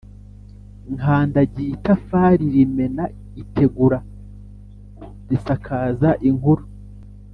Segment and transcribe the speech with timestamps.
[0.95, 3.03] Nkandagiye itafari rimena
[3.41, 3.99] itegura
[5.29, 6.63] risakaza inkuru